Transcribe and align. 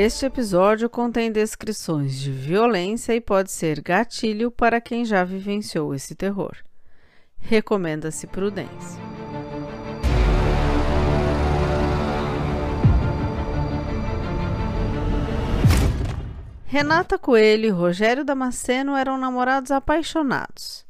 Este 0.00 0.26
episódio 0.26 0.88
contém 0.88 1.32
descrições 1.32 2.20
de 2.20 2.30
violência 2.30 3.16
e 3.16 3.20
pode 3.20 3.50
ser 3.50 3.80
gatilho 3.80 4.48
para 4.48 4.80
quem 4.80 5.04
já 5.04 5.24
vivenciou 5.24 5.92
esse 5.92 6.14
terror. 6.14 6.56
Recomenda-se 7.36 8.28
prudência. 8.28 9.02
Renata 16.64 17.18
Coelho 17.18 17.66
e 17.66 17.70
Rogério 17.70 18.24
Damasceno 18.24 18.94
eram 18.94 19.18
namorados 19.18 19.72
apaixonados. 19.72 20.86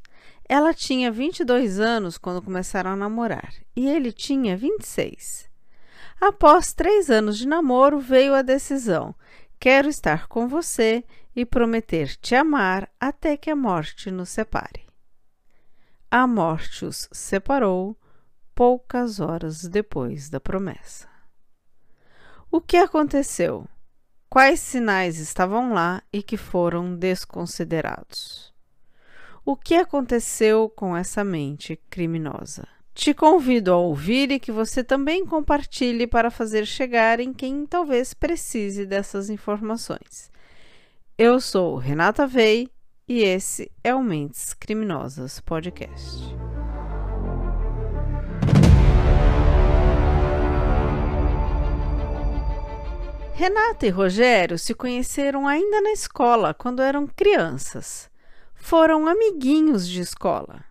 Ela 0.46 0.75
tinha 0.75 1.11
22 1.11 1.81
anos 1.81 2.18
quando 2.18 2.43
começaram 2.43 2.90
a 2.90 2.96
namorar 2.96 3.54
e 3.75 3.89
ele 3.89 4.13
tinha 4.13 4.54
26. 4.54 5.47
Após 6.21 6.72
três 6.72 7.11
anos 7.11 7.39
de 7.39 7.46
namoro, 7.46 8.00
veio 8.00 8.35
a 8.35 8.43
decisão: 8.43 9.14
quero 9.58 9.89
estar 9.89 10.27
com 10.27 10.49
você 10.49 11.04
e 11.35 11.46
prometer 11.46 12.17
te 12.17 12.35
amar 12.35 12.91
até 12.99 13.36
que 13.36 13.50
a 13.50 13.57
morte 13.57 14.11
nos 14.11 14.29
separe. 14.29 14.86
A 16.11 16.27
morte 16.27 16.85
os 16.85 17.08
separou 17.13 17.96
poucas 18.54 19.21
horas 19.21 19.63
depois 19.68 20.29
da 20.29 20.41
promessa. 20.41 21.08
O 22.50 22.61
que 22.61 22.77
aconteceu? 22.77 23.69
Quais 24.29 24.58
sinais 24.61 25.19
estavam 25.19 25.72
lá 25.72 26.03
e 26.13 26.22
que 26.22 26.36
foram 26.36 26.96
desconsiderados? 26.96 28.53
O 29.44 29.57
que 29.57 29.75
aconteceu 29.75 30.69
com 30.69 30.96
essa 30.96 31.22
mente 31.22 31.77
criminosa? 31.89 32.66
Te 32.98 33.14
convido 33.14 33.72
a 33.72 33.77
ouvir 33.77 34.32
e 34.32 34.41
que 34.41 34.50
você 34.50 34.82
também 34.82 35.24
compartilhe 35.24 36.04
para 36.04 36.32
fazer 36.32 36.66
chegar 36.66 37.20
em 37.20 37.32
quem 37.32 37.64
talvez 37.64 38.12
precise 38.12 38.84
dessas 38.84 39.30
informações. 39.30 40.32
Eu 41.16 41.40
sou 41.40 41.77
Renata 41.77 42.27
Vei 42.27 42.68
e 43.06 43.22
esse 43.22 43.70
é 43.84 43.94
o 43.94 44.02
Mentes 44.02 44.52
Criminosas 44.52 45.38
Podcast. 45.38 46.24
Renata 53.33 53.86
e 53.86 53.90
Rogério 53.90 54.58
se 54.58 54.74
conheceram 54.74 55.46
ainda 55.46 55.80
na 55.80 55.92
escola, 55.92 56.52
quando 56.52 56.83
eram 56.83 57.06
crianças. 57.06 58.10
Foram 58.56 59.06
amiguinhos 59.06 59.86
de 59.86 60.00
escola. 60.00 60.67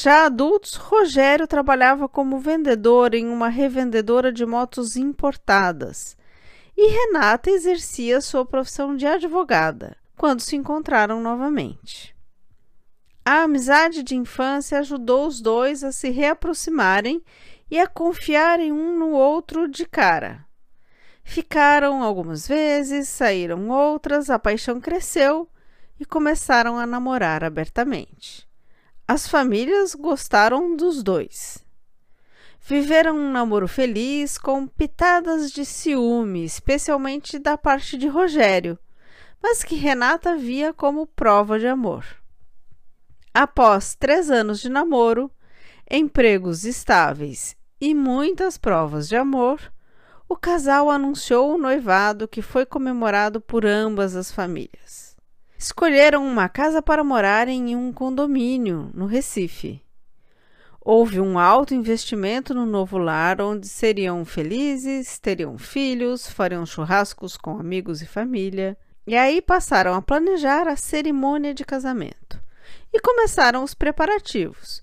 Já 0.00 0.26
adultos, 0.26 0.76
Rogério 0.76 1.44
trabalhava 1.48 2.08
como 2.08 2.38
vendedor 2.38 3.14
em 3.14 3.26
uma 3.26 3.48
revendedora 3.48 4.32
de 4.32 4.46
motos 4.46 4.94
importadas 4.96 6.16
e 6.76 6.88
Renata 6.88 7.50
exercia 7.50 8.20
sua 8.20 8.46
profissão 8.46 8.94
de 8.94 9.04
advogada 9.04 9.96
quando 10.16 10.38
se 10.38 10.54
encontraram 10.54 11.20
novamente. 11.20 12.14
A 13.24 13.42
amizade 13.42 14.04
de 14.04 14.14
infância 14.14 14.78
ajudou 14.78 15.26
os 15.26 15.40
dois 15.40 15.82
a 15.82 15.90
se 15.90 16.10
reaproximarem 16.10 17.20
e 17.68 17.76
a 17.80 17.88
confiarem 17.88 18.70
um 18.70 18.96
no 18.96 19.10
outro 19.10 19.66
de 19.66 19.84
cara. 19.84 20.46
Ficaram 21.24 22.04
algumas 22.04 22.46
vezes, 22.46 23.08
saíram 23.08 23.68
outras, 23.68 24.30
a 24.30 24.38
paixão 24.38 24.80
cresceu 24.80 25.48
e 25.98 26.04
começaram 26.04 26.78
a 26.78 26.86
namorar 26.86 27.42
abertamente. 27.42 28.47
As 29.10 29.26
famílias 29.26 29.94
gostaram 29.94 30.76
dos 30.76 31.02
dois. 31.02 31.64
Viveram 32.60 33.16
um 33.16 33.32
namoro 33.32 33.66
feliz 33.66 34.36
com 34.36 34.66
pitadas 34.66 35.50
de 35.50 35.64
ciúme, 35.64 36.44
especialmente 36.44 37.38
da 37.38 37.56
parte 37.56 37.96
de 37.96 38.06
Rogério, 38.06 38.78
mas 39.42 39.64
que 39.64 39.74
Renata 39.74 40.36
via 40.36 40.74
como 40.74 41.06
prova 41.06 41.58
de 41.58 41.66
amor. 41.66 42.04
Após 43.32 43.94
três 43.94 44.30
anos 44.30 44.60
de 44.60 44.68
namoro, 44.68 45.30
empregos 45.90 46.66
estáveis 46.66 47.56
e 47.80 47.94
muitas 47.94 48.58
provas 48.58 49.08
de 49.08 49.16
amor, 49.16 49.72
o 50.28 50.36
casal 50.36 50.90
anunciou 50.90 51.54
o 51.54 51.58
noivado 51.58 52.28
que 52.28 52.42
foi 52.42 52.66
comemorado 52.66 53.40
por 53.40 53.64
ambas 53.64 54.14
as 54.14 54.30
famílias. 54.30 55.07
Escolheram 55.58 56.24
uma 56.24 56.48
casa 56.48 56.80
para 56.80 57.02
morar 57.02 57.48
em 57.48 57.74
um 57.74 57.92
condomínio 57.92 58.92
no 58.94 59.06
Recife. 59.06 59.82
Houve 60.80 61.20
um 61.20 61.36
alto 61.36 61.74
investimento 61.74 62.54
no 62.54 62.64
novo 62.64 62.96
lar, 62.96 63.40
onde 63.40 63.66
seriam 63.66 64.24
felizes, 64.24 65.18
teriam 65.18 65.58
filhos, 65.58 66.28
fariam 66.28 66.64
churrascos 66.64 67.36
com 67.36 67.58
amigos 67.58 68.00
e 68.00 68.06
família. 68.06 68.78
E 69.04 69.16
aí 69.16 69.42
passaram 69.42 69.94
a 69.94 70.00
planejar 70.00 70.68
a 70.68 70.76
cerimônia 70.76 71.52
de 71.52 71.64
casamento. 71.64 72.40
E 72.92 73.00
começaram 73.00 73.64
os 73.64 73.74
preparativos 73.74 74.80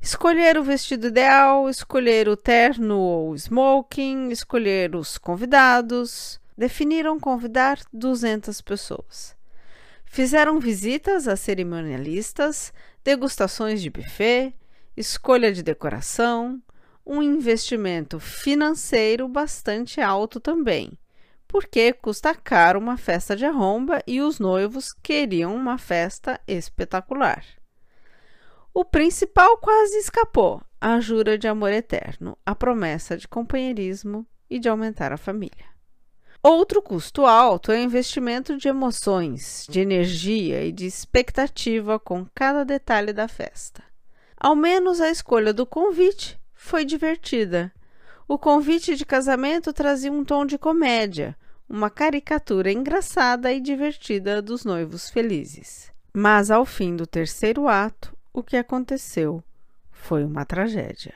escolher 0.00 0.56
o 0.56 0.62
vestido 0.62 1.08
ideal, 1.08 1.68
escolher 1.68 2.28
o 2.28 2.36
terno 2.36 2.98
ou 2.98 3.34
smoking, 3.34 4.28
escolher 4.28 4.94
os 4.94 5.18
convidados. 5.18 6.38
Definiram 6.56 7.18
convidar 7.18 7.78
200 7.92 8.60
pessoas. 8.60 9.37
Fizeram 10.10 10.58
visitas 10.58 11.28
a 11.28 11.36
cerimonialistas, 11.36 12.72
degustações 13.04 13.80
de 13.80 13.90
buffet, 13.90 14.54
escolha 14.96 15.52
de 15.52 15.62
decoração, 15.62 16.60
um 17.06 17.22
investimento 17.22 18.18
financeiro 18.18 19.28
bastante 19.28 20.00
alto 20.00 20.40
também, 20.40 20.98
porque 21.46 21.92
custa 21.92 22.34
caro 22.34 22.78
uma 22.78 22.96
festa 22.96 23.36
de 23.36 23.44
arromba 23.44 24.02
e 24.06 24.20
os 24.20 24.38
noivos 24.38 24.92
queriam 24.92 25.54
uma 25.54 25.78
festa 25.78 26.40
espetacular. 26.48 27.44
O 28.74 28.84
principal 28.84 29.58
quase 29.58 29.98
escapou: 29.98 30.60
a 30.80 30.98
jura 31.00 31.38
de 31.38 31.46
amor 31.46 31.72
eterno, 31.72 32.36
a 32.44 32.54
promessa 32.54 33.16
de 33.16 33.28
companheirismo 33.28 34.26
e 34.50 34.58
de 34.58 34.68
aumentar 34.68 35.12
a 35.12 35.16
família. 35.16 35.77
Outro 36.42 36.80
custo 36.80 37.26
alto 37.26 37.72
é 37.72 37.78
o 37.78 37.82
investimento 37.82 38.56
de 38.56 38.68
emoções, 38.68 39.66
de 39.68 39.80
energia 39.80 40.64
e 40.64 40.70
de 40.70 40.86
expectativa 40.86 41.98
com 41.98 42.24
cada 42.32 42.64
detalhe 42.64 43.12
da 43.12 43.26
festa. 43.26 43.82
Ao 44.36 44.54
menos 44.54 45.00
a 45.00 45.10
escolha 45.10 45.52
do 45.52 45.66
convite 45.66 46.38
foi 46.54 46.84
divertida. 46.84 47.72
O 48.28 48.38
convite 48.38 48.94
de 48.94 49.04
casamento 49.04 49.72
trazia 49.72 50.12
um 50.12 50.24
tom 50.24 50.46
de 50.46 50.56
comédia, 50.56 51.36
uma 51.68 51.90
caricatura 51.90 52.70
engraçada 52.70 53.52
e 53.52 53.60
divertida 53.60 54.40
dos 54.40 54.64
noivos 54.64 55.10
felizes. 55.10 55.90
Mas 56.14 56.50
ao 56.50 56.64
fim 56.64 56.94
do 56.94 57.06
terceiro 57.06 57.66
ato, 57.66 58.16
o 58.32 58.42
que 58.44 58.56
aconteceu 58.56 59.42
foi 59.90 60.24
uma 60.24 60.44
tragédia. 60.44 61.14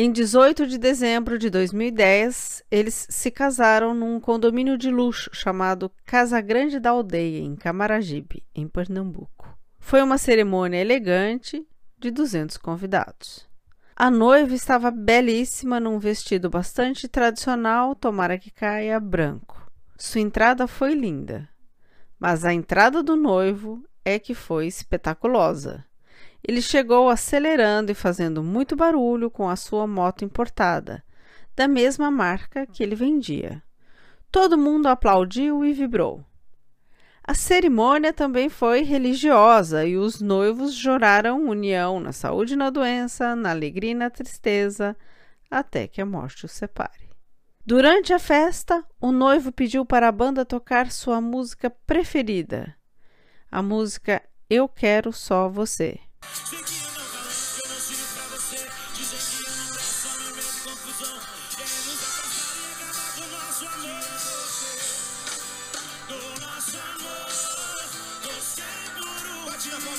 Em 0.00 0.12
18 0.12 0.64
de 0.68 0.78
dezembro 0.78 1.36
de 1.36 1.50
2010, 1.50 2.62
eles 2.70 3.08
se 3.10 3.32
casaram 3.32 3.92
num 3.92 4.20
condomínio 4.20 4.78
de 4.78 4.92
luxo 4.92 5.28
chamado 5.32 5.90
Casa 6.06 6.40
Grande 6.40 6.78
da 6.78 6.90
Aldeia, 6.90 7.40
em 7.40 7.56
Camaragibe, 7.56 8.44
em 8.54 8.68
Pernambuco. 8.68 9.58
Foi 9.80 10.00
uma 10.00 10.16
cerimônia 10.16 10.78
elegante 10.78 11.66
de 11.98 12.12
200 12.12 12.58
convidados. 12.58 13.48
A 13.96 14.08
noiva 14.08 14.54
estava 14.54 14.92
belíssima 14.92 15.80
num 15.80 15.98
vestido 15.98 16.48
bastante 16.48 17.08
tradicional, 17.08 17.92
tomara 17.96 18.38
que 18.38 18.52
caia, 18.52 19.00
branco. 19.00 19.68
Sua 19.96 20.20
entrada 20.20 20.68
foi 20.68 20.94
linda, 20.94 21.48
mas 22.20 22.44
a 22.44 22.54
entrada 22.54 23.02
do 23.02 23.16
noivo 23.16 23.82
é 24.04 24.16
que 24.16 24.32
foi 24.32 24.68
espetaculosa. 24.68 25.87
Ele 26.46 26.62
chegou 26.62 27.08
acelerando 27.08 27.92
e 27.92 27.94
fazendo 27.94 28.42
muito 28.42 28.76
barulho 28.76 29.30
com 29.30 29.48
a 29.48 29.56
sua 29.56 29.86
moto 29.86 30.24
importada, 30.24 31.02
da 31.56 31.66
mesma 31.66 32.10
marca 32.10 32.66
que 32.66 32.82
ele 32.82 32.94
vendia. 32.94 33.62
Todo 34.30 34.58
mundo 34.58 34.86
aplaudiu 34.86 35.64
e 35.64 35.72
vibrou. 35.72 36.24
A 37.24 37.34
cerimônia 37.34 38.12
também 38.12 38.48
foi 38.48 38.82
religiosa 38.82 39.84
e 39.84 39.98
os 39.98 40.20
noivos 40.20 40.72
juraram 40.72 41.46
união 41.46 42.00
na 42.00 42.10
saúde 42.10 42.54
e 42.54 42.56
na 42.56 42.70
doença, 42.70 43.36
na 43.36 43.50
alegria 43.50 43.90
e 43.90 43.94
na 43.94 44.08
tristeza, 44.08 44.96
até 45.50 45.86
que 45.86 46.00
a 46.00 46.06
morte 46.06 46.46
os 46.46 46.52
separe. 46.52 47.10
Durante 47.66 48.14
a 48.14 48.18
festa, 48.18 48.82
o 48.98 49.12
noivo 49.12 49.52
pediu 49.52 49.84
para 49.84 50.08
a 50.08 50.12
banda 50.12 50.42
tocar 50.42 50.90
sua 50.90 51.20
música 51.20 51.68
preferida, 51.68 52.74
a 53.50 53.60
música 53.60 54.22
Eu 54.48 54.66
Quero 54.66 55.12
Só 55.12 55.50
Você. 55.50 56.00
Sei 56.48 56.62
que 56.62 56.82
eu 56.82 56.92
não 56.92 57.04
falo, 57.04 57.28
que 57.28 57.66
eu 57.66 57.68
não 57.68 57.80
sirvo 57.80 58.06
pra 58.14 58.26
você. 58.36 58.70
Dizem 58.94 59.18
que 59.18 59.44
eu 59.44 59.52
é, 59.52 59.56
não 59.56 59.74
peço, 59.74 59.94
só 60.02 60.18
me 60.18 60.24
medo 60.32 60.40
e 60.40 60.60
confusão 60.60 61.20
Queremos 61.56 61.98
e 61.98 62.66
acabar 62.72 63.10
com 63.14 63.22
o 63.22 63.28
nosso 63.28 63.64
amor. 63.66 64.02
Você, 64.18 64.72
Com 66.08 66.14
o 66.14 66.40
nosso 66.40 66.76
amor. 66.76 67.28
Tô 68.22 68.30
puro 68.94 69.34
Bate 69.46 69.68
na 69.68 69.76
palma 69.80 69.96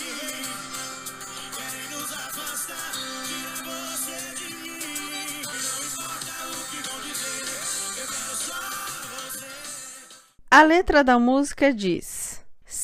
Querem 1.55 1.85
nos 1.89 2.11
afastar, 2.13 2.91
tira 3.25 3.55
você 3.65 4.17
de 4.35 4.53
mim. 4.55 5.41
Não 5.45 5.79
importa 5.85 6.33
o 6.45 6.59
que 6.69 6.79
vão 6.89 6.99
dizer 7.01 7.45
Eu 7.97 8.07
quero 8.07 8.35
só 8.35 8.61
você. 9.15 9.49
A 10.51 10.61
letra 10.63 11.03
da 11.03 11.17
música 11.19 11.73
diz 11.73 12.28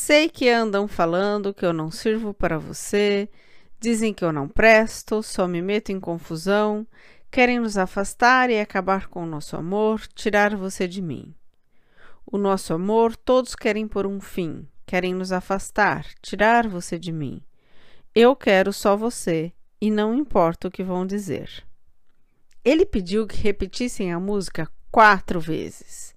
Sei 0.07 0.29
que 0.29 0.47
andam 0.47 0.87
falando 0.87 1.51
que 1.51 1.65
eu 1.65 1.73
não 1.73 1.89
sirvo 1.89 2.31
para 2.31 2.59
você, 2.59 3.27
dizem 3.79 4.13
que 4.13 4.23
eu 4.23 4.31
não 4.31 4.47
presto, 4.47 5.23
só 5.23 5.47
me 5.47 5.63
meto 5.63 5.91
em 5.91 5.99
confusão, 5.99 6.85
querem 7.31 7.59
nos 7.59 7.75
afastar 7.75 8.51
e 8.51 8.59
acabar 8.59 9.07
com 9.07 9.23
o 9.23 9.25
nosso 9.25 9.57
amor, 9.57 10.05
tirar 10.13 10.55
você 10.55 10.87
de 10.87 11.01
mim. 11.01 11.33
O 12.23 12.37
nosso 12.37 12.71
amor 12.71 13.15
todos 13.15 13.55
querem 13.55 13.87
por 13.87 14.05
um 14.05 14.21
fim, 14.21 14.67
querem 14.85 15.11
nos 15.11 15.31
afastar, 15.31 16.05
tirar 16.21 16.67
você 16.67 16.99
de 16.99 17.11
mim. 17.11 17.41
Eu 18.13 18.35
quero 18.35 18.71
só 18.71 18.95
você 18.95 19.51
e 19.81 19.89
não 19.89 20.13
importa 20.13 20.67
o 20.67 20.71
que 20.71 20.83
vão 20.83 21.03
dizer. 21.03 21.65
Ele 22.63 22.85
pediu 22.85 23.25
que 23.25 23.41
repetissem 23.41 24.13
a 24.13 24.19
música 24.19 24.69
quatro 24.91 25.39
vezes. 25.39 26.14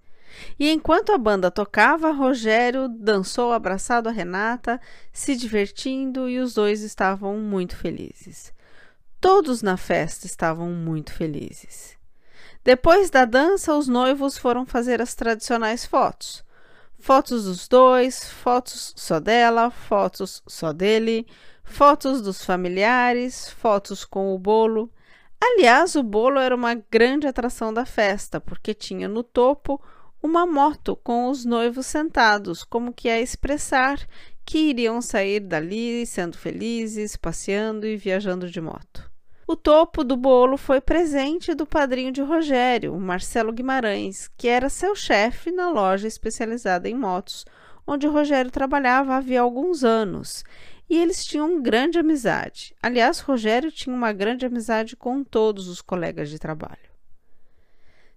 E 0.58 0.70
enquanto 0.70 1.12
a 1.12 1.18
banda 1.18 1.50
tocava, 1.50 2.10
Rogério 2.10 2.88
dançou 2.88 3.52
abraçado 3.52 4.08
a 4.08 4.12
Renata, 4.12 4.80
se 5.12 5.36
divertindo, 5.36 6.28
e 6.28 6.38
os 6.38 6.54
dois 6.54 6.82
estavam 6.82 7.38
muito 7.38 7.76
felizes. 7.76 8.52
Todos 9.20 9.62
na 9.62 9.76
festa 9.76 10.26
estavam 10.26 10.70
muito 10.70 11.12
felizes. 11.12 11.96
Depois 12.64 13.10
da 13.10 13.24
dança, 13.24 13.74
os 13.74 13.88
noivos 13.88 14.36
foram 14.36 14.66
fazer 14.66 15.00
as 15.00 15.14
tradicionais 15.14 15.84
fotos. 15.84 16.44
Fotos 16.98 17.44
dos 17.44 17.68
dois, 17.68 18.28
fotos 18.28 18.92
só 18.96 19.20
dela, 19.20 19.70
fotos 19.70 20.42
só 20.46 20.72
dele, 20.72 21.26
fotos 21.64 22.20
dos 22.20 22.44
familiares, 22.44 23.48
fotos 23.50 24.04
com 24.04 24.34
o 24.34 24.38
bolo. 24.38 24.90
Aliás, 25.40 25.94
o 25.94 26.02
bolo 26.02 26.40
era 26.40 26.54
uma 26.54 26.74
grande 26.74 27.26
atração 27.26 27.72
da 27.72 27.86
festa, 27.86 28.40
porque 28.40 28.74
tinha 28.74 29.08
no 29.08 29.22
topo 29.22 29.80
uma 30.22 30.46
moto 30.46 30.96
com 30.96 31.28
os 31.28 31.44
noivos 31.44 31.86
sentados, 31.86 32.64
como 32.64 32.92
que 32.92 33.08
a 33.08 33.20
expressar 33.20 33.98
que 34.44 34.70
iriam 34.70 35.00
sair 35.00 35.40
dali 35.40 36.04
sendo 36.06 36.36
felizes, 36.36 37.16
passeando 37.16 37.86
e 37.86 37.96
viajando 37.96 38.50
de 38.50 38.60
moto. 38.60 39.08
O 39.46 39.56
topo 39.56 40.04
do 40.04 40.16
bolo 40.16 40.56
foi 40.56 40.80
presente 40.80 41.54
do 41.54 41.66
padrinho 41.66 42.12
de 42.12 42.20
Rogério, 42.20 42.98
Marcelo 42.98 43.52
Guimarães, 43.52 44.28
que 44.36 44.48
era 44.48 44.68
seu 44.68 44.94
chefe 44.94 45.50
na 45.50 45.70
loja 45.70 46.06
especializada 46.06 46.88
em 46.88 46.94
motos, 46.94 47.46
onde 47.86 48.06
Rogério 48.06 48.50
trabalhava 48.50 49.14
havia 49.14 49.40
alguns 49.40 49.84
anos, 49.84 50.44
e 50.90 50.98
eles 50.98 51.24
tinham 51.24 51.62
grande 51.62 51.98
amizade. 51.98 52.74
Aliás, 52.82 53.20
Rogério 53.20 53.72
tinha 53.72 53.94
uma 53.94 54.12
grande 54.12 54.44
amizade 54.44 54.96
com 54.96 55.22
todos 55.22 55.68
os 55.68 55.80
colegas 55.80 56.28
de 56.28 56.38
trabalho. 56.38 56.87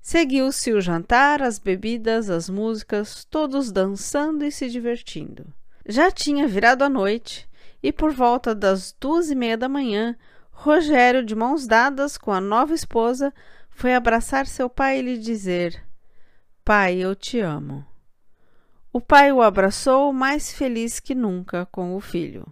Seguiu-se 0.01 0.73
o 0.73 0.81
jantar, 0.81 1.43
as 1.43 1.59
bebidas, 1.59 2.29
as 2.29 2.49
músicas, 2.49 3.23
todos 3.23 3.71
dançando 3.71 4.43
e 4.43 4.51
se 4.51 4.67
divertindo. 4.67 5.45
Já 5.87 6.09
tinha 6.09 6.47
virado 6.47 6.83
a 6.83 6.89
noite 6.89 7.47
e, 7.83 7.93
por 7.93 8.11
volta 8.11 8.55
das 8.55 8.95
duas 8.99 9.29
e 9.29 9.35
meia 9.35 9.55
da 9.55 9.69
manhã, 9.69 10.17
Rogério, 10.51 11.23
de 11.23 11.35
mãos 11.35 11.65
dadas 11.65 12.17
com 12.17 12.31
a 12.31 12.41
nova 12.41 12.73
esposa, 12.73 13.33
foi 13.69 13.95
abraçar 13.95 14.45
seu 14.45 14.69
pai 14.69 14.99
e 14.99 15.01
lhe 15.01 15.17
dizer: 15.17 15.83
Pai, 16.63 16.97
eu 16.97 17.15
te 17.15 17.39
amo. 17.39 17.83
O 18.93 19.01
pai 19.01 19.31
o 19.31 19.41
abraçou 19.41 20.13
mais 20.13 20.51
feliz 20.51 20.99
que 20.99 21.15
nunca 21.15 21.65
com 21.67 21.95
o 21.95 21.99
filho. 21.99 22.45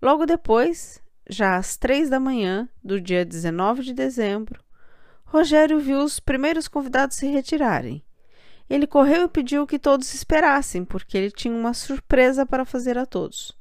Logo 0.00 0.24
depois, 0.24 1.02
já 1.28 1.56
às 1.56 1.76
três 1.76 2.08
da 2.08 2.18
manhã 2.20 2.68
do 2.82 2.98
dia 3.00 3.24
19 3.24 3.82
de 3.82 3.92
dezembro, 3.92 4.63
Rogério 5.24 5.80
viu 5.80 5.98
os 5.98 6.20
primeiros 6.20 6.68
convidados 6.68 7.16
se 7.16 7.26
retirarem. 7.26 8.04
Ele 8.68 8.86
correu 8.86 9.24
e 9.24 9.28
pediu 9.28 9.66
que 9.66 9.78
todos 9.78 10.14
esperassem, 10.14 10.84
porque 10.84 11.18
ele 11.18 11.30
tinha 11.30 11.54
uma 11.54 11.74
surpresa 11.74 12.46
para 12.46 12.64
fazer 12.64 12.96
a 12.96 13.04
todos. 13.04 13.52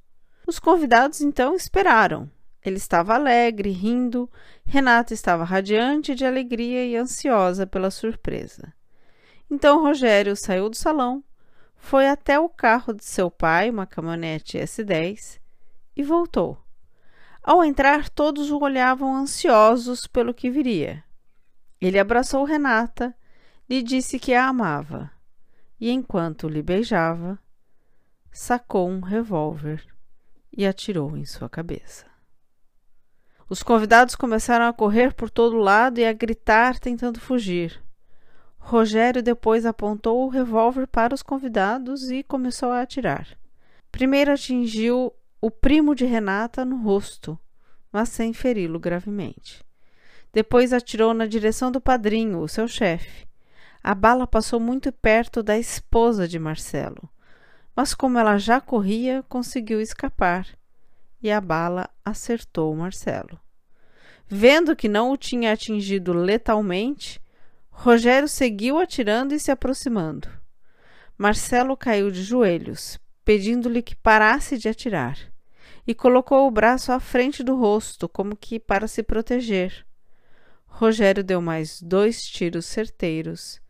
Os 0.48 0.60
convidados 0.60 1.22
então 1.22 1.56
esperaram. 1.56 2.30
Ele 2.64 2.78
estava 2.78 3.16
alegre, 3.16 3.70
rindo. 3.72 4.30
Renata 4.66 5.14
estava 5.14 5.44
radiante 5.44 6.16
de 6.16 6.26
alegria 6.26 6.86
e 6.86 6.96
ansiosa 6.96 7.68
pela 7.68 7.92
surpresa. 7.92 8.74
Então 9.50 9.82
Rogério 9.82 10.36
saiu 10.36 10.70
do 10.70 10.76
salão, 10.76 11.24
foi 11.76 12.08
até 12.08 12.40
o 12.40 12.48
carro 12.48 12.94
de 12.94 13.04
seu 13.04 13.30
pai, 13.30 13.70
uma 13.70 13.86
caminhonete 13.86 14.58
S10, 14.58 15.40
e 15.96 16.02
voltou. 16.02 16.58
Ao 17.44 17.64
entrar, 17.64 18.10
todos 18.10 18.50
o 18.50 18.60
olhavam 18.64 19.14
ansiosos 19.16 20.08
pelo 20.08 20.34
que 20.34 20.50
viria. 20.50 21.04
Ele 21.84 22.00
abraçou 22.00 22.46
Renata, 22.46 23.14
lhe 23.70 23.84
disse 23.84 24.18
que 24.18 24.34
a 24.34 24.48
amava, 24.48 25.12
e 25.78 25.92
enquanto 25.92 26.48
lhe 26.48 26.62
beijava, 26.62 27.38
sacou 28.32 28.90
um 28.90 29.02
revólver 29.02 29.86
e 30.50 30.66
atirou 30.66 31.18
em 31.18 31.26
sua 31.26 31.50
cabeça. 31.50 32.06
Os 33.50 33.62
convidados 33.62 34.16
começaram 34.16 34.66
a 34.66 34.72
correr 34.72 35.14
por 35.14 35.30
todo 35.30 35.58
lado 35.58 36.00
e 36.00 36.06
a 36.06 36.14
gritar 36.14 36.80
tentando 36.80 37.20
fugir. 37.20 37.84
Rogério 38.58 39.22
depois 39.22 39.66
apontou 39.66 40.26
o 40.26 40.30
revólver 40.30 40.88
para 40.88 41.14
os 41.14 41.22
convidados 41.22 42.10
e 42.10 42.24
começou 42.24 42.72
a 42.72 42.82
atirar. 42.82 43.28
Primeiro 43.92 44.32
atingiu 44.32 45.14
o 45.42 45.52
primo 45.52 45.94
de 45.94 46.06
Renata 46.06 46.64
no 46.64 46.82
rosto, 46.82 47.38
mas 47.92 48.08
sem 48.08 48.32
feri-lo 48.32 48.80
gravemente. 48.80 49.62
Depois 50.34 50.74
atirou 50.74 51.14
na 51.14 51.28
direção 51.28 51.72
do 51.72 51.80
padrinho, 51.80 52.40
o 52.40 52.48
seu 52.48 52.68
chefe. 52.68 53.28
A 53.84 53.94
bala 53.94 54.26
passou 54.26 54.60
muito 54.60 54.92
perto 54.92 55.44
da 55.44 55.58
esposa 55.58 56.28
de 56.28 56.40
Marcelo, 56.40 57.08
mas 57.76 57.94
como 57.94 58.18
ela 58.18 58.38
já 58.38 58.60
corria, 58.60 59.24
conseguiu 59.30 59.80
escapar 59.80 60.48
e 61.24 61.32
a 61.32 61.40
bala 61.40 61.90
acertou 62.04 62.76
Marcelo. 62.76 63.40
Vendo 64.28 64.76
que 64.76 64.90
não 64.90 65.12
o 65.12 65.18
tinha 65.18 65.54
atingido 65.54 66.12
letalmente, 66.12 67.22
Rogério 67.70 68.28
seguiu 68.28 68.78
atirando 68.78 69.34
e 69.34 69.40
se 69.40 69.50
aproximando. 69.50 70.28
Marcelo 71.18 71.78
caiu 71.78 72.12
de 72.12 72.22
joelhos, 72.22 73.00
pedindo-lhe 73.24 73.82
que 73.82 73.96
parasse 73.96 74.58
de 74.58 74.68
atirar, 74.68 75.18
e 75.88 75.94
colocou 75.94 76.46
o 76.48 76.52
braço 76.52 76.92
à 76.92 77.00
frente 77.00 77.42
do 77.42 77.56
rosto, 77.56 78.10
como 78.10 78.36
que 78.36 78.60
para 78.60 78.88
se 78.88 79.02
proteger. 79.02 79.86
Rogério 80.76 81.24
deu 81.24 81.40
mais 81.40 81.80
dois 81.80 82.24
tiros 82.24 82.66
certeiros 82.66 83.62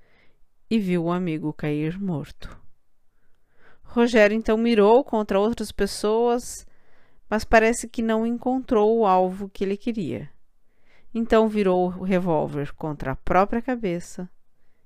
e 0.69 0.79
viu 0.79 1.03
o 1.03 1.11
amigo 1.11 1.51
cair 1.51 1.99
morto. 1.99 2.57
Rogério 3.83 4.33
então 4.33 4.57
mirou 4.57 5.03
contra 5.03 5.37
outras 5.37 5.69
pessoas, 5.69 6.65
mas 7.29 7.43
parece 7.43 7.89
que 7.89 8.01
não 8.01 8.25
encontrou 8.25 8.97
o 8.97 9.05
alvo 9.05 9.49
que 9.49 9.65
ele 9.65 9.75
queria. 9.75 10.31
Então 11.13 11.49
virou 11.49 11.87
o 11.89 12.03
revólver 12.03 12.73
contra 12.73 13.11
a 13.11 13.15
própria 13.17 13.61
cabeça 13.61 14.29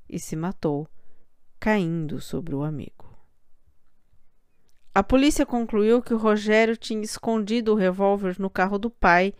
e 0.09 0.19
se 0.19 0.35
matou, 0.35 0.87
caindo 1.59 2.19
sobre 2.19 2.55
o 2.55 2.63
amigo. 2.63 3.15
A 4.93 5.03
polícia 5.03 5.45
concluiu 5.45 6.01
que 6.01 6.15
Rogério 6.15 6.75
tinha 6.75 7.03
escondido 7.03 7.73
o 7.73 7.75
revólver 7.75 8.37
no 8.39 8.49
carro 8.49 8.79
do 8.79 8.89
pai 8.89 9.35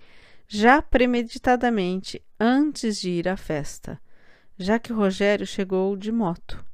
já 0.47 0.81
premeditadamente 0.81 2.23
antes 2.39 3.01
de 3.01 3.09
ir 3.09 3.27
à 3.27 3.35
festa, 3.35 3.99
já 4.57 4.79
que 4.79 4.93
Rogério 4.93 5.45
chegou 5.45 5.95
de 5.97 6.11
moto. 6.11 6.65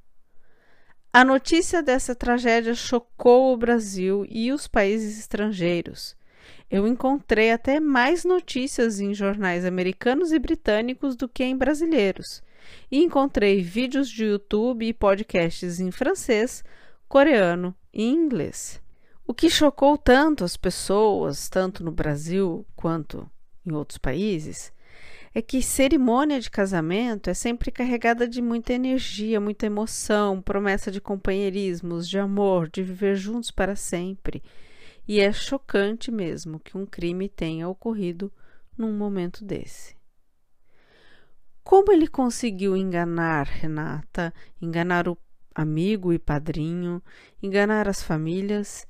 A 1.12 1.24
notícia 1.26 1.82
dessa 1.82 2.14
tragédia 2.14 2.76
chocou 2.76 3.54
o 3.54 3.58
Brasil 3.58 4.26
e 4.30 4.52
os 4.52 4.68
países 4.68 5.20
estrangeiros. 5.20 6.16
Eu 6.70 6.88
encontrei 6.88 7.52
até 7.52 7.80
mais 7.80 8.24
notícias 8.24 9.00
em 9.00 9.14
jornais 9.14 9.66
americanos 9.66 10.32
e 10.32 10.40
britânicos 10.40 11.16
do 11.16 11.28
que 11.28 11.44
em 11.44 11.58
brasileiros, 11.58 12.44
e 12.92 13.04
encontrei 13.04 13.62
vídeos 13.62 14.10
de 14.10 14.26
YouTube 14.26 14.88
e 14.88 14.94
podcasts 14.94 15.80
em 15.80 15.92
francês, 15.92 16.64
coreano 17.08 17.76
e 17.94 18.04
inglês. 18.06 18.82
O 19.26 19.34
que 19.34 19.50
chocou 19.50 19.98
tanto 19.98 20.44
as 20.44 20.58
pessoas, 20.58 21.48
tanto 21.48 21.84
no 21.84 21.92
Brasil 21.92 22.66
quanto 22.76 23.30
em 23.66 23.72
outros 23.74 23.98
países, 23.98 24.72
é 25.34 25.42
que 25.42 25.62
cerimônia 25.62 26.40
de 26.40 26.50
casamento 26.50 27.30
é 27.30 27.34
sempre 27.34 27.72
carregada 27.72 28.28
de 28.28 28.42
muita 28.42 28.74
energia, 28.74 29.40
muita 29.40 29.66
emoção, 29.66 30.42
promessa 30.42 30.92
de 30.92 31.02
companheirismos, 31.02 32.08
de 32.08 32.20
amor, 32.20 32.70
de 32.70 32.84
viver 32.84 33.16
juntos 33.16 33.50
para 33.50 33.76
sempre. 33.76 34.44
E 35.08 35.20
é 35.20 35.34
chocante 35.34 36.12
mesmo 36.12 36.60
que 36.60 36.78
um 36.78 36.86
crime 36.86 37.28
tenha 37.28 37.68
ocorrido 37.68 38.32
num 38.78 38.94
momento 38.94 39.44
desse. 39.44 39.96
Como 41.64 41.92
ele 41.92 42.08
conseguiu 42.08 42.78
enganar 42.78 43.48
Renata, 43.48 44.34
enganar 44.62 45.08
o 45.08 45.18
amigo 45.56 46.14
e 46.14 46.20
padrinho, 46.20 47.02
enganar 47.42 47.88
as 47.88 48.04
famílias 48.04 48.86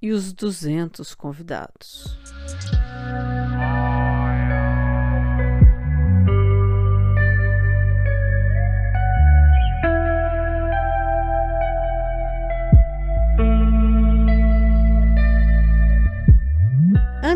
e 0.00 0.12
os 0.12 0.32
duzentos 0.32 1.14
convidados? 1.14 2.16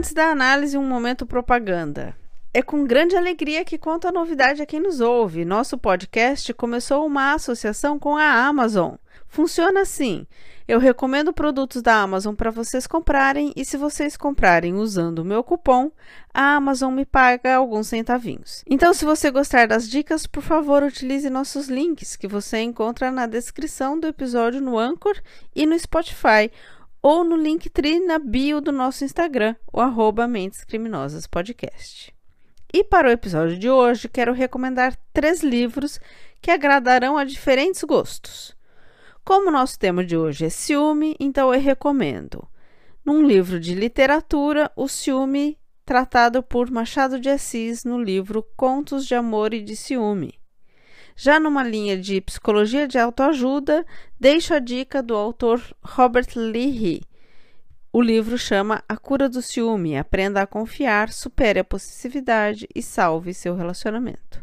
Antes 0.02 0.14
da 0.14 0.32
análise, 0.32 0.76
um 0.76 0.85
momento 0.85 1.25
propaganda. 1.25 2.16
É 2.52 2.61
com 2.61 2.85
grande 2.85 3.16
alegria 3.16 3.64
que 3.64 3.78
conto 3.78 4.09
a 4.09 4.11
novidade 4.11 4.61
a 4.61 4.66
quem 4.66 4.80
nos 4.80 5.00
ouve. 5.00 5.44
Nosso 5.44 5.78
podcast 5.78 6.52
começou 6.54 7.06
uma 7.06 7.35
associação 7.35 8.00
com 8.00 8.16
a 8.16 8.44
Amazon. 8.44 8.97
Funciona 9.28 9.82
assim: 9.82 10.26
eu 10.66 10.80
recomendo 10.80 11.32
produtos 11.32 11.80
da 11.82 12.02
Amazon 12.02 12.35
para 12.35 12.50
vocês 12.50 12.85
comprarem 12.85 13.52
e 13.54 13.64
se 13.64 13.76
vocês 13.76 14.16
comprarem 14.16 14.75
usando 14.75 15.21
o 15.21 15.25
meu 15.25 15.44
cupom, 15.44 15.92
a 16.35 16.56
Amazon 16.56 16.92
me 16.92 17.04
paga 17.04 17.54
alguns 17.54 17.87
centavinhos. 17.87 18.64
Então, 18.66 18.92
se 18.92 19.04
você 19.04 19.30
gostar 19.30 19.68
das 19.68 19.88
dicas, 19.88 20.26
por 20.26 20.42
favor, 20.42 20.82
utilize 20.82 21.30
nossos 21.30 21.68
links 21.68 22.16
que 22.16 22.26
você 22.26 22.59
encontra 22.59 23.09
na 23.12 23.26
descrição 23.26 24.00
do 24.00 24.09
episódio 24.09 24.61
no 24.61 24.76
Anchor 24.76 25.14
e 25.54 25.64
no 25.64 25.78
Spotify 25.78 26.50
ou 27.02 27.25
no 27.25 27.35
Linktree 27.35 27.99
na 27.99 28.16
bio 28.18 28.61
do 28.61 28.71
nosso 28.71 29.04
Instagram, 29.04 29.56
o 29.73 29.80
arroba 29.80 30.28
Mentes 30.28 30.62
Criminosas 30.62 31.26
Podcast. 31.26 32.14
E 32.73 32.85
para 32.85 33.09
o 33.09 33.11
episódio 33.11 33.59
de 33.59 33.68
hoje, 33.68 34.09
quero 34.09 34.32
recomendar 34.32 34.97
três 35.12 35.42
livros 35.42 35.99
que 36.40 36.50
agradarão 36.50 37.18
a 37.18 37.25
diferentes 37.25 37.82
gostos. 37.82 38.56
Como 39.25 39.49
o 39.49 39.52
nosso 39.52 39.78
tema 39.78 40.04
de 40.04 40.16
hoje 40.16 40.47
é 40.47 40.49
ciúme, 40.49 41.16
então 41.18 41.52
eu 41.52 41.61
recomendo, 41.61 42.49
num 43.04 43.26
livro 43.26 43.59
de 43.59 43.75
literatura, 43.75 44.71
o 44.76 44.87
ciúme 44.87 45.59
tratado 45.85 46.40
por 46.40 46.71
Machado 46.71 47.18
de 47.18 47.28
Assis 47.28 47.85
no 47.85 48.00
livro 48.00 48.47
Contos 48.56 49.04
de 49.06 49.14
Amor 49.16 49.52
e 49.52 49.61
de 49.61 49.75
Ciúme. 49.75 50.41
Já 51.14 51.38
numa 51.38 51.62
linha 51.62 51.97
de 51.97 52.21
psicologia 52.21 52.88
de 52.88 52.99
autoajuda, 52.99 53.85
deixo 54.19 54.54
a 54.54 54.59
dica 54.59 55.02
do 55.02 55.14
autor 55.14 55.62
Robert 55.83 56.28
Leahy. 56.35 57.02
O 57.92 58.00
livro 58.00 58.38
chama 58.38 58.83
A 58.88 58.97
Cura 58.97 59.28
do 59.28 59.42
Ciúme. 59.42 59.99
Aprenda 59.99 60.40
a 60.40 60.47
confiar, 60.47 61.12
supere 61.12 61.61
a 61.61 61.64
possessividade 61.64 62.66
e 62.75 62.83
salve 62.83 63.35
seu 63.35 63.54
relacionamento. 63.54 64.42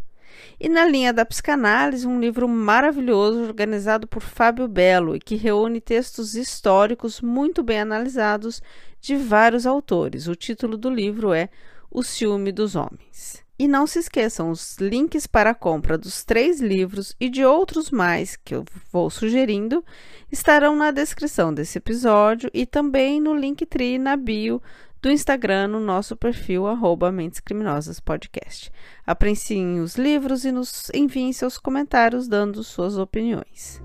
E 0.59 0.69
na 0.69 0.85
linha 0.85 1.11
da 1.11 1.25
psicanálise, 1.25 2.07
um 2.07 2.19
livro 2.19 2.47
maravilhoso 2.47 3.41
organizado 3.41 4.05
por 4.07 4.21
Fábio 4.21 4.67
Belo 4.67 5.15
e 5.15 5.19
que 5.19 5.35
reúne 5.35 5.81
textos 5.81 6.35
históricos 6.35 7.21
muito 7.21 7.63
bem 7.63 7.79
analisados 7.79 8.61
de 9.01 9.15
vários 9.15 9.65
autores. 9.65 10.27
O 10.27 10.35
título 10.35 10.77
do 10.77 10.89
livro 10.89 11.33
é 11.33 11.49
O 11.89 12.03
Ciúme 12.03 12.51
dos 12.51 12.75
Homens. 12.75 13.43
E 13.61 13.67
não 13.67 13.85
se 13.85 13.99
esqueçam, 13.99 14.51
os 14.51 14.77
links 14.77 15.27
para 15.27 15.49
a 15.49 15.53
compra 15.53 15.97
dos 15.97 16.23
três 16.23 16.61
livros 16.61 17.13
e 17.19 17.27
de 17.29 17.43
outros 17.43 17.91
mais 17.91 18.37
que 18.37 18.55
eu 18.55 18.63
vou 18.89 19.09
sugerindo 19.09 19.83
estarão 20.31 20.77
na 20.77 20.91
descrição 20.91 21.53
desse 21.53 21.77
episódio 21.77 22.49
e 22.53 22.65
também 22.65 23.19
no 23.19 23.35
Linktree 23.35 23.97
na 23.97 24.15
bio 24.15 24.61
do 25.01 25.11
Instagram 25.11 25.67
no 25.67 25.79
nosso 25.81 26.15
perfil 26.15 26.67
arroba 26.67 27.11
Mentes 27.11 27.41
Criminosas 27.41 27.99
Podcast. 27.99 28.71
Apreciem 29.05 29.81
os 29.81 29.97
livros 29.97 30.45
e 30.45 30.53
nos 30.53 30.89
enviem 30.93 31.33
seus 31.33 31.57
comentários 31.57 32.29
dando 32.29 32.63
suas 32.63 32.97
opiniões. 32.97 33.81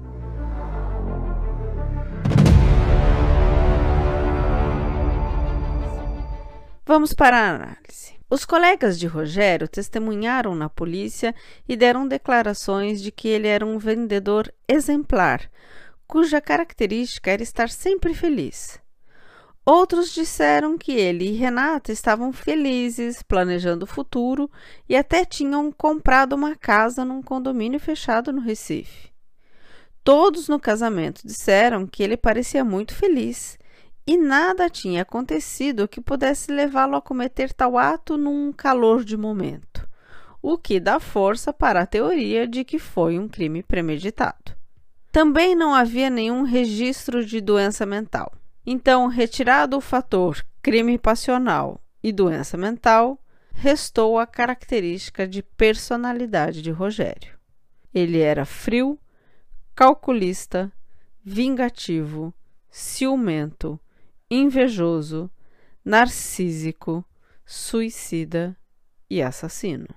Vamos 6.87 7.12
para 7.12 7.37
a 7.38 7.54
análise. 7.57 8.13
Os 8.35 8.45
colegas 8.45 8.99
de 8.99 9.07
Rogério 9.07 9.69
testemunharam 9.69 10.57
na 10.57 10.69
polícia 10.69 11.33
e 11.69 11.76
deram 11.76 12.05
declarações 12.05 13.00
de 13.00 13.12
que 13.12 13.29
ele 13.29 13.47
era 13.47 13.64
um 13.64 13.79
vendedor 13.79 14.53
exemplar, 14.67 15.49
cuja 16.05 16.41
característica 16.41 17.31
era 17.31 17.45
estar 17.45 17.71
sempre 17.71 18.12
feliz. 18.12 18.81
Outros 19.64 20.12
disseram 20.12 20.76
que 20.76 20.91
ele 20.91 21.29
e 21.29 21.37
Renata 21.37 21.93
estavam 21.93 22.33
felizes, 22.33 23.23
planejando 23.23 23.85
o 23.85 23.88
futuro 23.88 24.50
e 24.88 24.97
até 24.97 25.25
tinham 25.25 25.71
comprado 25.71 26.33
uma 26.33 26.57
casa 26.57 27.05
num 27.05 27.23
condomínio 27.23 27.79
fechado 27.79 28.33
no 28.33 28.41
Recife. 28.41 29.12
Todos 30.03 30.49
no 30.49 30.59
casamento 30.59 31.25
disseram 31.25 31.87
que 31.87 32.03
ele 32.03 32.17
parecia 32.17 32.64
muito 32.64 32.97
feliz 32.97 33.57
e 34.07 34.17
nada 34.17 34.69
tinha 34.69 35.03
acontecido 35.03 35.89
que 35.89 36.01
pudesse 36.01 36.53
levá-lo 36.53 36.97
a 36.97 37.03
cometer 37.03 37.53
tal 37.53 37.79
ato 37.79 38.17
num 38.17 38.53
calor 38.53 39.03
de 39.03 39.17
momento, 39.17 39.89
o 40.43 40.59
que 40.59 40.79
dá 40.79 41.01
força 41.01 41.53
para 41.53 41.81
a 41.81 41.87
teoria 41.87 42.47
de 42.47 42.65
que 42.65 42.79
foi 42.79 43.19
um 43.19 43.29
crime 43.29 43.63
premeditado. 43.63 44.53
Também 45.11 45.55
não 45.55 45.73
havia 45.73 46.11
nenhum 46.11 46.43
registro 46.43 47.25
de 47.25 47.41
doença 47.41 47.87
mental. 47.87 48.33
Então, 48.67 49.07
retirado 49.07 49.77
o 49.77 49.81
fator 49.81 50.45
crime 50.61 50.99
passional 50.99 51.81
e 52.03 52.11
doença 52.11 52.57
mental, 52.57 53.19
restou 53.53 54.19
a 54.19 54.27
característica 54.27 55.29
de 55.29 55.43
personalidade 55.43 56.61
de 56.61 56.71
Rogério. 56.71 57.39
Ele 57.95 58.19
era 58.19 58.45
frio, 58.45 58.99
calculista, 59.75 60.73
vingativo, 61.23 62.35
ciumento, 62.71 63.79
invejoso, 64.35 65.31
narcísico, 65.85 67.05
suicida 67.45 68.57
e 69.09 69.23
assassino. 69.23 69.88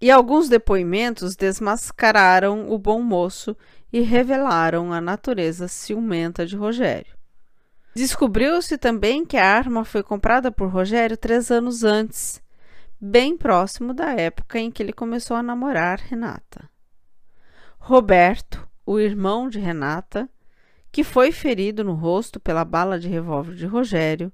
E 0.00 0.10
alguns 0.10 0.48
depoimentos 0.48 1.36
desmascararam 1.36 2.68
o 2.70 2.78
bom 2.78 3.00
moço 3.00 3.56
e 3.92 4.00
revelaram 4.00 4.92
a 4.92 5.00
natureza 5.00 5.68
ciumenta 5.68 6.44
de 6.44 6.56
Rogério. 6.56 7.16
Descobriu-se 7.94 8.76
também 8.78 9.24
que 9.24 9.36
a 9.36 9.46
arma 9.46 9.84
foi 9.84 10.02
comprada 10.02 10.50
por 10.50 10.68
Rogério 10.68 11.16
três 11.16 11.50
anos 11.50 11.84
antes, 11.84 12.42
bem 13.00 13.36
próximo 13.36 13.92
da 13.92 14.12
época 14.12 14.58
em 14.58 14.70
que 14.70 14.82
ele 14.82 14.92
começou 14.92 15.36
a 15.36 15.42
namorar 15.42 16.00
Renata. 16.00 16.68
Roberto, 17.78 18.66
o 18.86 18.98
irmão 18.98 19.48
de 19.48 19.58
Renata, 19.58 20.28
que 20.92 21.02
foi 21.02 21.32
ferido 21.32 21.82
no 21.82 21.94
rosto 21.94 22.38
pela 22.38 22.64
bala 22.64 23.00
de 23.00 23.08
revólver 23.08 23.54
de 23.54 23.64
Rogério, 23.64 24.30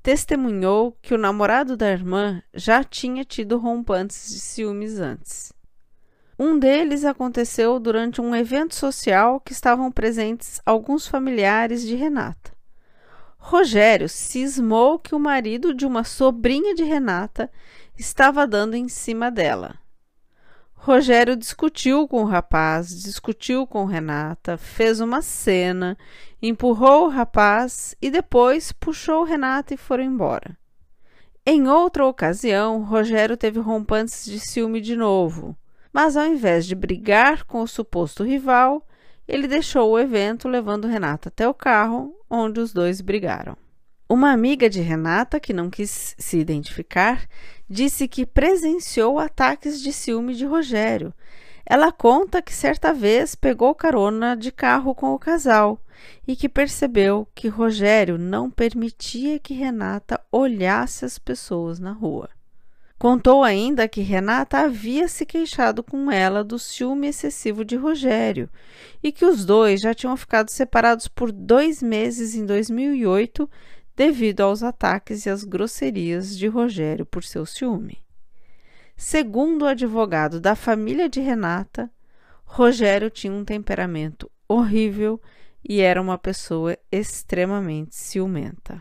testemunhou 0.00 0.96
que 1.02 1.12
o 1.12 1.18
namorado 1.18 1.76
da 1.76 1.90
irmã 1.90 2.40
já 2.54 2.84
tinha 2.84 3.24
tido 3.24 3.58
rompantes 3.58 4.28
de 4.28 4.38
ciúmes 4.38 5.00
antes. 5.00 5.52
Um 6.38 6.56
deles 6.56 7.04
aconteceu 7.04 7.80
durante 7.80 8.20
um 8.20 8.34
evento 8.34 8.76
social 8.76 9.40
que 9.40 9.52
estavam 9.52 9.90
presentes 9.90 10.60
alguns 10.64 11.08
familiares 11.08 11.82
de 11.82 11.96
Renata. 11.96 12.52
Rogério 13.36 14.08
cismou 14.08 15.00
que 15.00 15.16
o 15.16 15.18
marido 15.18 15.74
de 15.74 15.84
uma 15.84 16.04
sobrinha 16.04 16.76
de 16.76 16.84
Renata 16.84 17.50
estava 17.98 18.46
dando 18.46 18.76
em 18.76 18.88
cima 18.88 19.32
dela. 19.32 19.80
Rogério 20.80 21.36
discutiu 21.36 22.06
com 22.06 22.22
o 22.22 22.26
rapaz, 22.26 22.88
discutiu 23.02 23.66
com 23.66 23.84
Renata, 23.84 24.56
fez 24.56 25.00
uma 25.00 25.20
cena, 25.20 25.98
empurrou 26.40 27.06
o 27.06 27.08
rapaz 27.08 27.96
e 28.00 28.10
depois 28.10 28.70
puxou 28.70 29.24
Renata 29.24 29.74
e 29.74 29.76
foram 29.76 30.04
embora. 30.04 30.56
Em 31.44 31.68
outra 31.68 32.06
ocasião, 32.06 32.84
Rogério 32.84 33.36
teve 33.36 33.58
rompantes 33.58 34.24
de 34.24 34.38
ciúme 34.38 34.80
de 34.80 34.94
novo, 34.94 35.56
mas 35.92 36.16
ao 36.16 36.24
invés 36.24 36.64
de 36.64 36.76
brigar 36.76 37.44
com 37.44 37.60
o 37.60 37.68
suposto 37.68 38.22
rival, 38.22 38.86
ele 39.26 39.48
deixou 39.48 39.90
o 39.90 39.98
evento 39.98 40.48
levando 40.48 40.86
Renata 40.86 41.28
até 41.28 41.46
o 41.46 41.52
carro, 41.52 42.14
onde 42.30 42.60
os 42.60 42.72
dois 42.72 43.00
brigaram. 43.00 43.56
Uma 44.10 44.32
amiga 44.32 44.70
de 44.70 44.80
Renata, 44.80 45.38
que 45.38 45.52
não 45.52 45.68
quis 45.68 46.14
se 46.16 46.38
identificar, 46.38 47.28
disse 47.68 48.08
que 48.08 48.24
presenciou 48.24 49.18
ataques 49.18 49.82
de 49.82 49.92
ciúme 49.92 50.34
de 50.34 50.46
Rogério. 50.46 51.12
Ela 51.66 51.92
conta 51.92 52.40
que 52.40 52.54
certa 52.54 52.94
vez 52.94 53.34
pegou 53.34 53.74
carona 53.74 54.34
de 54.34 54.50
carro 54.50 54.94
com 54.94 55.12
o 55.12 55.18
casal 55.18 55.78
e 56.26 56.34
que 56.34 56.48
percebeu 56.48 57.28
que 57.34 57.48
Rogério 57.48 58.16
não 58.16 58.50
permitia 58.50 59.38
que 59.38 59.52
Renata 59.52 60.18
olhasse 60.32 61.04
as 61.04 61.18
pessoas 61.18 61.78
na 61.78 61.92
rua. 61.92 62.30
Contou 62.98 63.44
ainda 63.44 63.86
que 63.86 64.00
Renata 64.00 64.58
havia 64.58 65.06
se 65.06 65.24
queixado 65.24 65.84
com 65.84 66.10
ela 66.10 66.42
do 66.42 66.58
ciúme 66.58 67.06
excessivo 67.06 67.64
de 67.64 67.76
Rogério 67.76 68.48
e 69.02 69.12
que 69.12 69.24
os 69.24 69.44
dois 69.44 69.80
já 69.80 69.94
tinham 69.94 70.16
ficado 70.16 70.50
separados 70.50 71.06
por 71.06 71.30
dois 71.30 71.80
meses 71.80 72.34
em 72.34 72.44
2008 72.44 73.48
devido 73.98 74.42
aos 74.42 74.62
ataques 74.62 75.26
e 75.26 75.30
às 75.30 75.42
grosserias 75.42 76.38
de 76.38 76.46
Rogério 76.46 77.04
por 77.04 77.24
seu 77.24 77.44
ciúme. 77.44 77.98
Segundo 78.96 79.62
o 79.62 79.66
advogado 79.66 80.40
da 80.40 80.54
família 80.54 81.08
de 81.08 81.18
Renata, 81.18 81.90
Rogério 82.44 83.10
tinha 83.10 83.32
um 83.32 83.44
temperamento 83.44 84.30
horrível 84.48 85.20
e 85.68 85.80
era 85.80 86.00
uma 86.00 86.16
pessoa 86.16 86.78
extremamente 86.92 87.96
ciumenta. 87.96 88.80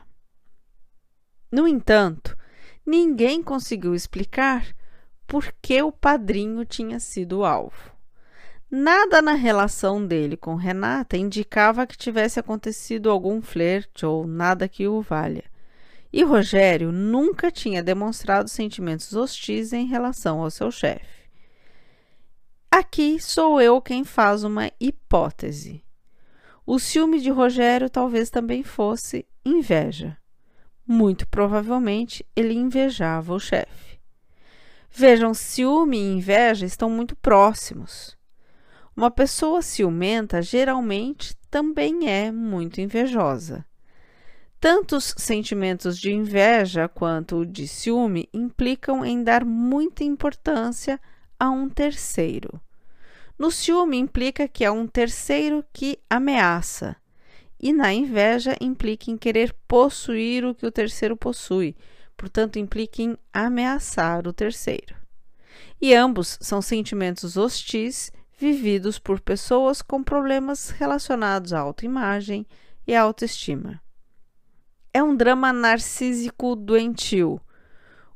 No 1.52 1.68
entanto, 1.68 2.38
ninguém 2.86 3.42
conseguiu 3.42 3.96
explicar 3.96 4.68
por 5.26 5.52
que 5.60 5.82
o 5.82 5.92
padrinho 5.92 6.64
tinha 6.64 7.00
sido 7.00 7.44
alvo. 7.44 7.97
Nada 8.70 9.22
na 9.22 9.32
relação 9.32 10.06
dele 10.06 10.36
com 10.36 10.56
Renata 10.56 11.16
indicava 11.16 11.88
que 11.88 11.98
tivesse 11.98 12.38
acontecido 12.38 13.10
algum 13.10 13.42
flerte 13.42 14.06
ou 14.06 14.28
nada 14.28 14.68
que 14.68 14.86
o 14.86 15.02
valha. 15.02 15.46
E 16.12 16.22
Rogério 16.22 16.92
nunca 16.92 17.50
tinha 17.50 17.82
demonstrado 17.82 18.50
sentimentos 18.50 19.14
hostis 19.14 19.72
em 19.72 19.86
relação 19.86 20.42
ao 20.42 20.52
seu 20.52 20.70
chefe. 20.70 21.30
Aqui 22.70 23.22
sou 23.22 23.62
eu 23.62 23.82
quem 23.82 24.04
faz 24.04 24.44
uma 24.44 24.70
hipótese. 24.82 25.82
O 26.66 26.78
ciúme 26.78 27.22
de 27.22 27.30
Rogério 27.30 27.90
talvez 27.90 28.30
também 28.30 28.64
fosse 28.64 29.26
inveja. 29.46 30.18
Muito 30.86 31.26
provavelmente 31.30 32.26
ele 32.36 32.54
invejava 32.54 33.34
o 33.34 33.40
chefe. 33.40 33.98
Vejam, 34.90 35.34
ciúme 35.34 35.98
e 35.98 36.14
inveja 36.18 36.66
estão 36.66 36.90
muito 36.90 37.16
próximos. 37.16 38.17
Uma 38.98 39.12
pessoa 39.12 39.62
ciumenta 39.62 40.42
geralmente 40.42 41.36
também 41.52 42.10
é 42.10 42.32
muito 42.32 42.82
invejosa. 42.82 43.64
Tantos 44.60 45.14
sentimentos 45.16 46.00
de 46.00 46.12
inveja 46.12 46.88
quanto 46.88 47.46
de 47.46 47.68
ciúme 47.68 48.28
implicam 48.34 49.06
em 49.06 49.24
dar 49.24 49.46
muita 49.46 50.04
importância 50.04 51.00
a 51.40 51.48
um 51.48 51.70
terceiro. 51.70 52.60
No 53.38 53.52
ciúme 53.52 53.98
implica 53.98 54.48
que 54.48 54.66
é 54.66 54.72
um 54.72 54.88
terceiro 54.88 55.64
que 55.72 56.00
ameaça, 56.10 56.96
e 57.60 57.72
na 57.72 57.94
inveja 57.94 58.58
implica 58.60 59.12
em 59.12 59.18
querer 59.18 59.56
possuir 59.68 60.44
o 60.44 60.56
que 60.56 60.66
o 60.66 60.72
terceiro 60.72 61.16
possui, 61.16 61.76
portanto, 62.18 62.58
implica 62.58 63.04
em 63.04 63.16
ameaçar 63.32 64.28
o 64.28 64.34
terceiro. 64.34 64.96
E 65.80 65.94
ambos 65.94 66.40
são 66.42 66.64
sentimentos 66.64 67.38
hostis 67.38 68.12
vividos 68.38 69.00
por 69.00 69.20
pessoas 69.20 69.82
com 69.82 70.04
problemas 70.04 70.70
relacionados 70.70 71.54
à 71.54 71.60
autoimagem 71.60 72.46
e 72.86 72.94
à 72.94 73.02
autoestima. 73.02 73.82
É 74.94 75.02
um 75.02 75.16
drama 75.16 75.52
narcísico 75.52 76.56
doentio. 76.56 77.42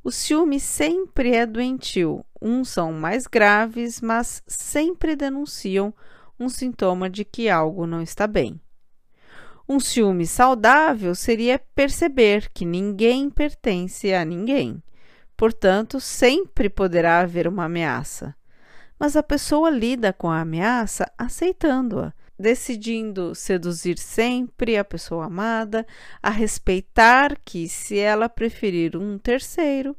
O 0.04 0.12
ciúme 0.12 0.60
sempre 0.60 1.36
é 1.36 1.46
doentio. 1.46 2.24
Uns 2.42 2.70
são 2.70 2.94
mais 2.94 3.28
graves, 3.28 4.00
mas 4.00 4.42
sempre 4.48 5.16
denunciam 5.16 5.94
um 6.40 6.50
sintoma 6.50 7.10
de 7.10 7.24
que 7.26 7.50
algo 7.50 7.86
não 7.86 8.02
está 8.02 8.26
bem. 8.26 8.60
Um 9.68 9.80
ciúme 9.80 10.26
saudável 10.26 11.14
seria 11.16 11.60
perceber 11.74 12.50
que 12.54 12.66
ninguém 12.66 13.30
pertence 13.30 14.14
a 14.14 14.26
ninguém. 14.26 14.82
Portanto, 15.38 16.00
sempre 16.00 16.70
poderá 16.70 17.20
haver 17.20 17.48
uma 17.48 17.66
ameaça. 17.66 18.36
Mas 19.02 19.16
a 19.16 19.24
pessoa 19.24 19.72
lida 19.72 20.14
com 20.14 20.30
a 20.30 20.42
ameaça 20.42 21.12
aceitando-a, 21.18 22.14
decidindo 22.38 23.34
seduzir 23.34 23.98
sempre 23.98 24.78
a 24.78 24.86
pessoa 24.86 25.26
amada, 25.26 25.88
a 26.22 26.30
respeitar 26.30 27.36
que, 27.44 27.68
se 27.68 27.98
ela 27.98 28.30
preferir 28.30 28.96
um 28.96 29.18
terceiro, 29.18 29.98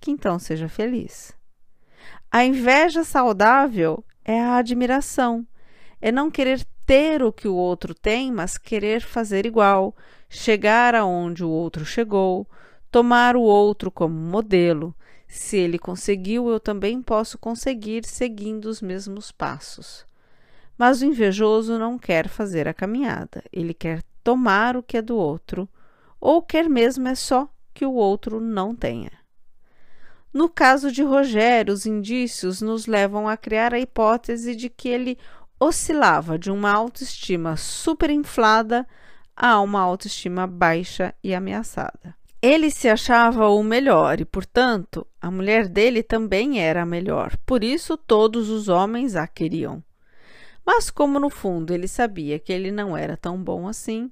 que 0.00 0.10
então 0.10 0.40
seja 0.40 0.68
feliz. 0.68 1.32
A 2.28 2.44
inveja 2.44 3.04
saudável 3.04 4.04
é 4.24 4.40
a 4.40 4.56
admiração, 4.56 5.46
é 6.02 6.10
não 6.10 6.28
querer 6.28 6.66
ter 6.84 7.22
o 7.22 7.32
que 7.32 7.46
o 7.46 7.54
outro 7.54 7.94
tem, 7.94 8.32
mas 8.32 8.58
querer 8.58 9.02
fazer 9.02 9.46
igual, 9.46 9.94
chegar 10.28 10.96
aonde 10.96 11.44
o 11.44 11.48
outro 11.48 11.84
chegou, 11.84 12.44
tomar 12.90 13.36
o 13.36 13.42
outro 13.42 13.88
como 13.88 14.16
modelo. 14.16 14.95
Se 15.26 15.56
ele 15.56 15.78
conseguiu, 15.78 16.48
eu 16.48 16.60
também 16.60 17.02
posso 17.02 17.38
conseguir 17.38 18.04
seguindo 18.04 18.66
os 18.66 18.80
mesmos 18.80 19.32
passos. 19.32 20.06
Mas 20.78 21.00
o 21.00 21.06
invejoso 21.06 21.78
não 21.78 21.98
quer 21.98 22.28
fazer 22.28 22.68
a 22.68 22.74
caminhada, 22.74 23.42
ele 23.52 23.74
quer 23.74 24.02
tomar 24.22 24.76
o 24.76 24.82
que 24.82 24.96
é 24.96 25.02
do 25.02 25.16
outro, 25.16 25.68
ou 26.20 26.42
quer 26.42 26.68
mesmo 26.68 27.08
é 27.08 27.14
só 27.14 27.48
que 27.72 27.84
o 27.84 27.92
outro 27.92 28.40
não 28.40 28.74
tenha. 28.74 29.12
No 30.32 30.48
caso 30.48 30.90
de 30.90 31.02
Rogério, 31.02 31.72
os 31.72 31.86
indícios 31.86 32.60
nos 32.60 32.86
levam 32.86 33.28
a 33.28 33.36
criar 33.36 33.72
a 33.72 33.78
hipótese 33.78 34.54
de 34.54 34.68
que 34.68 34.88
ele 34.88 35.18
oscilava 35.58 36.38
de 36.38 36.50
uma 36.50 36.70
autoestima 36.70 37.56
superinflada 37.56 38.86
a 39.36 39.60
uma 39.60 39.80
autoestima 39.80 40.46
baixa 40.46 41.14
e 41.22 41.34
ameaçada. 41.34 42.15
Ele 42.40 42.70
se 42.70 42.88
achava 42.88 43.48
o 43.48 43.62
melhor 43.62 44.20
e, 44.20 44.24
portanto, 44.24 45.06
a 45.20 45.30
mulher 45.30 45.68
dele 45.68 46.02
também 46.02 46.60
era 46.60 46.82
a 46.82 46.86
melhor, 46.86 47.36
por 47.46 47.64
isso 47.64 47.96
todos 47.96 48.50
os 48.50 48.68
homens 48.68 49.16
a 49.16 49.26
queriam. 49.26 49.82
Mas, 50.64 50.90
como 50.90 51.18
no 51.18 51.30
fundo 51.30 51.72
ele 51.72 51.88
sabia 51.88 52.38
que 52.38 52.52
ele 52.52 52.70
não 52.70 52.96
era 52.96 53.16
tão 53.16 53.42
bom 53.42 53.66
assim, 53.66 54.10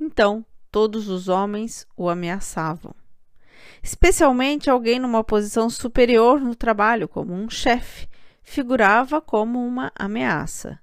então 0.00 0.44
todos 0.70 1.08
os 1.08 1.28
homens 1.28 1.86
o 1.96 2.08
ameaçavam. 2.08 2.94
Especialmente 3.82 4.70
alguém 4.70 4.98
numa 4.98 5.22
posição 5.22 5.68
superior 5.68 6.40
no 6.40 6.54
trabalho, 6.54 7.08
como 7.08 7.32
um 7.32 7.48
chefe, 7.48 8.08
figurava 8.42 9.20
como 9.20 9.64
uma 9.64 9.92
ameaça. 9.94 10.78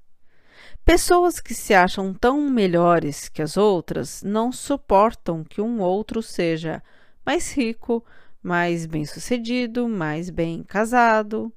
Pessoas 0.85 1.39
que 1.39 1.53
se 1.53 1.73
acham 1.73 2.13
tão 2.13 2.41
melhores 2.49 3.29
que 3.29 3.41
as 3.41 3.55
outras 3.55 4.21
não 4.21 4.51
suportam 4.51 5.41
que 5.41 5.61
um 5.61 5.79
outro 5.79 6.21
seja 6.21 6.83
mais 7.25 7.53
rico, 7.53 8.03
mais 8.41 8.85
bem-sucedido, 8.85 9.87
mais 9.87 10.29
bem 10.29 10.61
casado. 10.61 11.53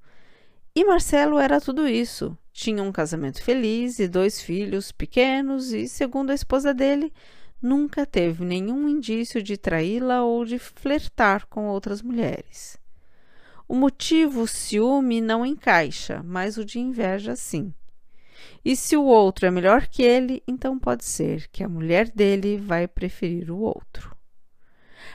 E 0.73 0.85
Marcelo 0.85 1.41
era 1.41 1.61
tudo 1.61 1.89
isso. 1.89 2.39
Tinha 2.53 2.81
um 2.81 2.93
casamento 2.93 3.43
feliz 3.43 3.99
e 3.99 4.07
dois 4.07 4.41
filhos 4.41 4.93
pequenos, 4.93 5.73
e, 5.73 5.89
segundo 5.89 6.31
a 6.31 6.35
esposa 6.35 6.73
dele, 6.73 7.13
nunca 7.61 8.07
teve 8.07 8.45
nenhum 8.45 8.89
indício 8.89 9.43
de 9.43 9.57
traí-la 9.57 10.23
ou 10.23 10.45
de 10.45 10.57
flertar 10.57 11.47
com 11.47 11.67
outras 11.67 12.01
mulheres. 12.01 12.79
O 13.67 13.75
motivo 13.75 14.47
ciúme 14.47 15.21
não 15.21 15.45
encaixa, 15.45 16.23
mas 16.25 16.57
o 16.57 16.65
de 16.65 16.79
inveja 16.79 17.35
sim. 17.35 17.75
E 18.65 18.75
se 18.77 18.97
o 18.97 19.05
outro 19.05 19.47
é 19.47 19.51
melhor 19.51 19.87
que 19.87 20.03
ele, 20.03 20.43
então 20.47 20.79
pode 20.79 21.05
ser 21.05 21.49
que 21.49 21.63
a 21.63 21.69
mulher 21.69 22.11
dele 22.11 22.57
vai 22.59 22.89
preferir 22.89 23.51
o 23.51 23.59
outro. 23.59 24.17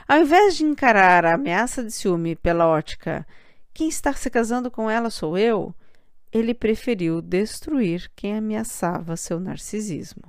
Ao 0.08 0.18
invés 0.18 0.56
de 0.56 0.64
encarar 0.64 1.24
a 1.24 1.34
ameaça 1.34 1.82
de 1.84 1.90
ciúme 1.90 2.34
pela 2.34 2.66
ótica 2.66 3.26
quem 3.74 3.88
está 3.88 4.12
se 4.12 4.28
casando 4.28 4.70
com 4.70 4.90
ela 4.90 5.08
sou 5.08 5.38
eu, 5.38 5.74
ele 6.30 6.52
preferiu 6.52 7.22
destruir 7.22 8.10
quem 8.14 8.36
ameaçava 8.36 9.16
seu 9.16 9.40
narcisismo. 9.40 10.22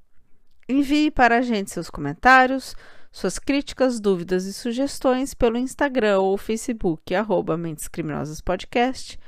Envie 0.68 1.10
para 1.10 1.38
a 1.38 1.42
gente 1.42 1.72
seus 1.72 1.90
comentários, 1.90 2.76
suas 3.10 3.40
críticas, 3.40 3.98
dúvidas 3.98 4.44
e 4.44 4.52
sugestões 4.52 5.34
pelo 5.34 5.58
Instagram 5.58 6.20
ou 6.20 6.38
Facebook 6.38 7.12
arroba 7.12 7.56
Mentes 7.56 7.88
Criminosas 7.88 8.40
Podcast 8.40 9.18